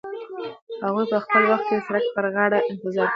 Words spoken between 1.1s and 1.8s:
به په هغه وخت کې